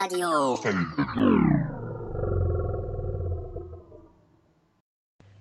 [0.00, 0.56] رادیو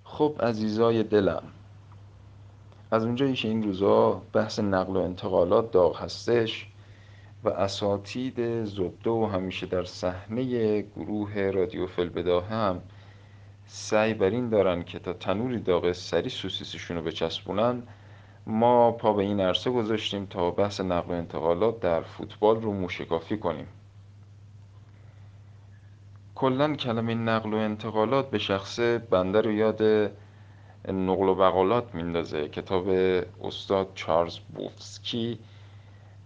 [0.03, 1.43] خب عزیزای دلم
[2.91, 6.67] از اونجایی که این روزا بحث نقل و انتقالات داغ هستش
[7.43, 12.81] و اساتید زده و همیشه در صحنه گروه رادیو فلبدا هم
[13.65, 17.83] سعی بر این دارن که تا تنوری داغ سری سوسیسشون رو بچسبونن
[18.47, 23.37] ما پا به این عرصه گذاشتیم تا بحث نقل و انتقالات در فوتبال رو موشکافی
[23.37, 23.67] کنیم.
[26.39, 29.81] کلا کلمه نقل و انتقالات به شخصه بنده رو یاد
[30.87, 32.47] نقل و بقالات میندازه.
[32.47, 32.89] کتاب
[33.43, 35.39] استاد چارلز بوفسکی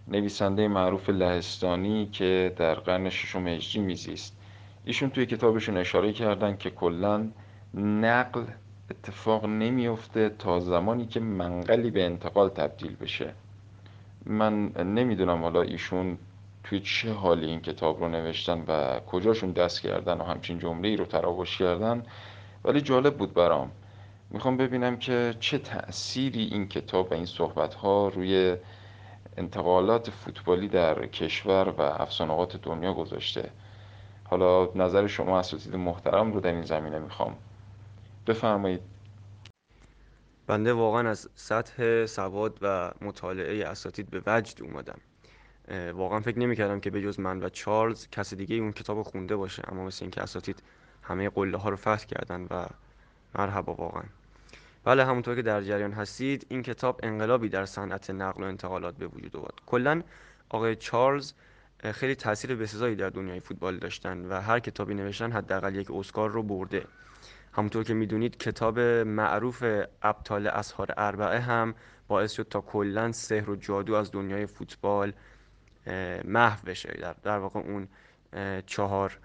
[0.08, 4.36] نویسنده معروف لهستانی که در قرن ششم هجری میزیست.
[4.84, 7.28] ایشون توی کتابشون اشاره کردن که کلا
[7.74, 8.44] نقل
[8.90, 13.32] اتفاق نمیفته تا زمانی که منقلی به انتقال تبدیل بشه.
[14.26, 16.18] من نمی‌دونم حالا ایشون
[16.64, 20.96] توی چه حالی این کتاب رو نوشتن و کجاشون دست کردن و همچین جمله ای
[20.96, 22.06] رو تراوش کردن؟
[22.64, 23.70] ولی جالب بود برام.
[24.30, 28.56] می‌خوام ببینم که چه تأثیری این کتاب و این صحبت ها روی
[29.36, 33.50] انتقالات فوتبالی در کشور و افسانقات دنیا گذاشته.
[34.24, 37.36] حالا نظر شما اساتید محترم رو در این زمینه می‌خوام.
[38.26, 38.80] بفرمایید.
[40.46, 44.98] بنده واقعا از سطح سواد و مطالعه اساتید به وجد اومدم.
[45.94, 49.62] واقعا فکر نمی‌کردم که به جز من و چارلز کس دیگه اون کتاب خونده باشه
[49.72, 50.62] اما مثل اینکه اساتید
[51.02, 52.66] همه قله ها رو فتح کردن و
[53.34, 54.02] مرحبا واقعا.
[54.84, 59.06] بله همونطور که در جریان هستید این کتاب انقلابی در صنعت نقل و انتقالات به
[59.06, 59.54] وجود آورد.
[59.66, 60.02] کلا
[60.48, 61.32] آقای چارلز
[61.92, 66.42] خیلی تاثیر بسزایی در دنیای فوتبال داشتن و هر کتابی نوشتن حداقل یک اسکار رو
[66.42, 66.86] برده.
[67.52, 69.64] همونطور که می‌دونید کتاب معروف
[70.02, 71.74] ابطال اسهار اربعه هم
[72.08, 75.12] باعث شد تا کلا سحر و جادو از دنیای فوتبال
[76.24, 76.98] محو بشه.
[77.00, 77.88] در, در واقع اون
[78.66, 79.18] چهار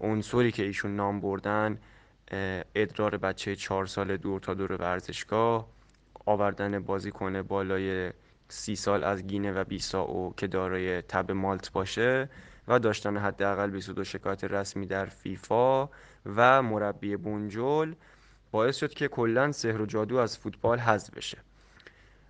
[0.00, 1.78] عنصری که ایشون نام بردن
[2.74, 5.68] ادرار بچه چهار سال دور تا دور ورزشگاه
[6.26, 8.12] آوردن بازیکن بالای
[8.48, 12.28] سی سال از گینه و بیساو که دارای تب مالت باشه
[12.68, 15.88] و داشتن حداقل 22 شکایت رسمی در فیفا
[16.36, 17.94] و مربی بونجل
[18.50, 21.38] باعث شد که کلا سحر و جادو از فوتبال حذف بشه.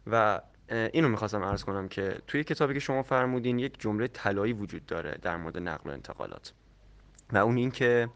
[0.06, 4.86] و اینو می‌خواستم عرض کنم که توی کتابی که شما فرمودین یک جمله طلایی وجود
[4.86, 6.52] داره در مورد نقل و انتقالات
[7.32, 8.08] و اون این که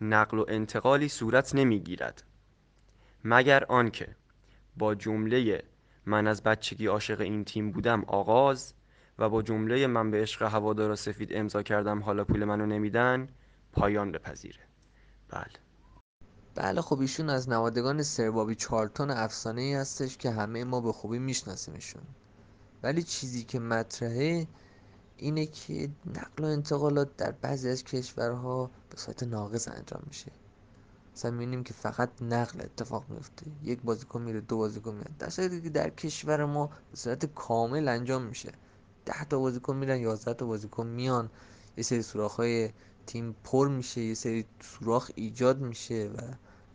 [0.00, 2.22] نقل و انتقالی صورت نمی‌گیرد
[3.24, 4.08] مگر آنکه
[4.76, 5.62] با جمله
[6.06, 8.74] من از بچگی عاشق این تیم بودم آغاز
[9.18, 13.28] و با جمله من به عشق هوادارا سفید امضا کردم حالا پول منو نمیدن
[13.72, 14.60] پایان بپذیره.
[15.28, 15.67] بله.
[16.58, 21.18] بله خب ایشون از نوادگان سربابی چارلتون افسانه ای هستش که همه ما به خوبی
[21.18, 22.02] میشناسیمشون.
[22.82, 24.46] ولی چیزی که مطرحه
[25.16, 30.32] اینه که نقل و انتقالات در بعضی از کشورها به صورت ناقص انجام میشه.
[31.14, 35.62] مثلا می‌بینیم که فقط نقل اتفاق میفته یک بازیکن میره دو بازیکن میاد در صورتی
[35.62, 38.52] که در کشور ما به صورت کامل انجام میشه.
[39.06, 41.30] ده تا بازیکن میرن یازده تا بازیکن میان.
[41.76, 42.70] یه سری سوراخ های
[43.06, 46.20] تیم پر میشه یه سری سوراخ ایجاد میشه و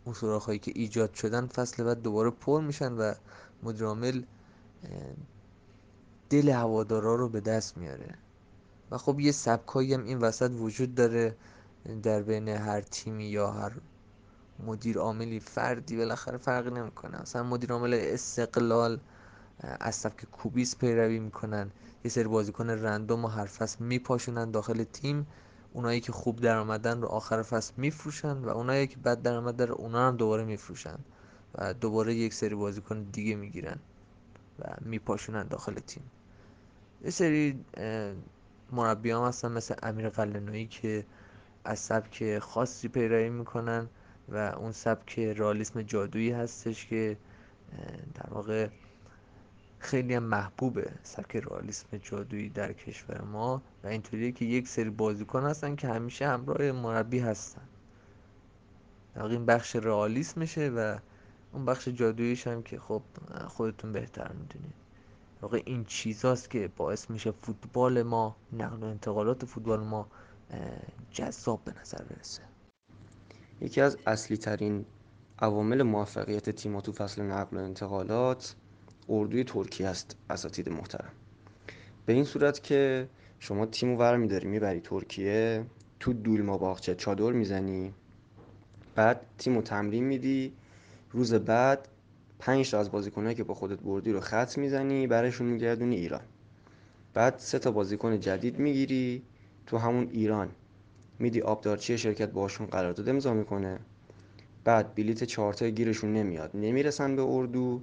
[0.04, 3.14] اون سوراخ هایی که ایجاد شدن فصل بعد دوباره پر میشن و
[3.62, 4.22] مدیرعامل
[6.30, 8.14] دل هوادارا رو به دست میاره.
[8.90, 11.36] و خب یه سبکایی هم این وسط وجود داره
[12.02, 13.72] در بین هر تیمی یا هر
[14.66, 15.40] مدیر عاملی.
[15.40, 17.22] فردی بالاخره فرقی نمی‌کنه.
[17.22, 19.00] مثلا مدیر عامل استقلال
[19.60, 21.70] از سبک کوبیس پیروی می‌کنن.
[22.04, 25.26] یه سری بازیکن رندوم و هر فصل میپاشونن داخل تیم.
[25.74, 30.08] اونایی که خوب درآمدن رو آخر فصل میفروشن و اونایی که بد درآمد داره اونا
[30.08, 30.98] هم دوباره میفروشن
[31.54, 33.78] و دوباره یک سری بازیکن دیگه می‌گیرن
[34.58, 36.02] و میپاشونن داخل تیم.
[37.04, 37.64] یه سری
[38.72, 41.04] مربی هم هستن مثل امیر قلنویی که
[41.64, 43.88] از سبک خاصی پیروی می‌کنن
[44.28, 47.16] و اون سبک رالیسم جادویی هستش که
[48.14, 48.68] در واقع
[49.84, 50.92] خیلی هم محبوبه.
[51.02, 56.28] سبک رالیسم جادویی در کشور ما و اینطوریه که یک سری بازیکن هستن که همیشه
[56.28, 57.62] همراه مربی هستن.
[59.14, 60.98] در این بخش رئالیسمشه و
[61.52, 63.02] اون بخش جادوییش هم که خب
[63.48, 64.74] خودتون بهتر می‌دونید.
[65.42, 70.08] واقع این چیزاست که باعث میشه فوتبال ما نقل و انتقالات فوتبال ما
[71.10, 72.42] جذاب به نظر برسه.
[73.60, 74.84] یکی از اصلی ترین
[75.38, 78.56] عوامل موفقیت تیم‌ها تو فصل نقل و انتقالات
[79.08, 81.12] اردوی ترکیه است اساتید محترم.
[82.06, 83.08] به این صورت که
[83.38, 85.64] شما تیمو برمیداری می‌بری ترکیه
[86.00, 87.92] تو دولما باغچه چادر می‌زنی.
[88.94, 90.52] بعد تیمو تمرین میدی.
[91.10, 91.88] روز بعد
[92.38, 96.20] پنج تا از بازیکنایی که با خودت بردی رو خط می‌زنی برایشون میگردونی ایران.
[97.14, 99.22] بعد سه تا بازیکن جدید می‌گیری.
[99.66, 100.50] تو همون ایران
[101.18, 103.78] میدی آبدارچی شرکت باشون قرارداد امضا می‌کنه.
[104.64, 106.50] بعد بلیت چارتر گیرشون نمیاد.
[106.54, 107.82] نمی‌رسن به اردو.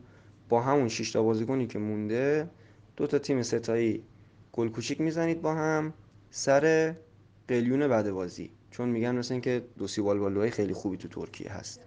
[0.51, 2.50] با همون 6 تا بازیکنی که مونده
[2.98, 4.03] دو تا تیم ستایی
[4.51, 5.94] گل کوچیک می‌زنید با هم
[6.30, 6.95] سر
[7.48, 8.51] قلیون بعد بازی.
[8.71, 11.81] چون میگن مثل اینکه دو سی بالبالوهای خیلی خوبی تو ترکیه هست.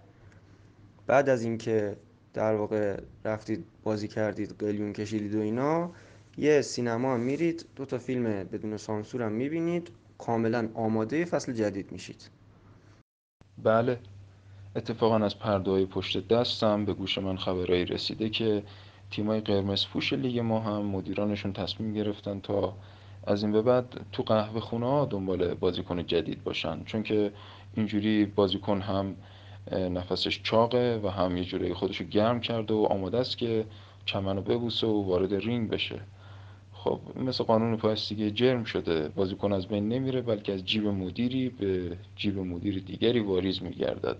[1.07, 1.97] بعد از اینکه
[2.33, 5.91] در واقع رفتید بازی کردید قلیون کشیدید و اینا
[6.37, 11.91] یه سینما هم میرید دو تا فیلم بدون سانسور هم می‌بینید کاملا آماده فصل جدید
[11.91, 12.29] میشید.
[13.63, 13.99] بله.
[14.75, 18.63] اتفاقا از پرده پشت دستم به گوش من خبرایی رسیده که
[19.11, 22.73] تیمای قرمز پوش لیگ ما هم مدیرانشون تصمیم گرفتن تا
[23.27, 26.83] از این به بعد تو قهوه خونه ها دنبال بازیکن جدید باشن.
[26.83, 27.31] چون که
[27.75, 29.15] اینجوری بازیکن هم
[29.71, 33.65] نفسش چاقه و هم یه جوری خودشو گرم کرده و آماده است که
[34.05, 35.99] چمنو ببوسه و وارد رینگ بشه.
[36.73, 39.07] خب مثل قانون پاستیگی جرم شده.
[39.07, 44.17] بازیکن از بین نمیره بلکه از جیب مدیری به جیب مدیر دیگری واریز میگردد.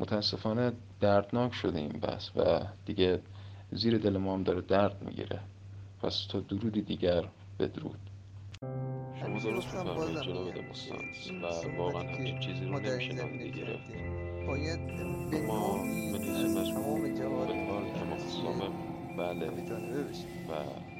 [0.00, 3.20] متاسفانه دردناک شده این بحث و دیگه
[3.72, 5.40] زیر دل ما هم داره درد می‌گیره.
[6.02, 7.24] پس تا درودی دیگر
[7.58, 7.98] بدرود.
[9.20, 13.90] شما درست میفرمایید جناب دموستانس و واقعا همچین چیزی رو نمیشه نادیده گرفت
[14.46, 15.02] باید به
[15.38, 18.70] اما نوعی به تمام جهات به کار تمام تصفیه
[19.18, 19.46] بله.
[20.48, 20.97] و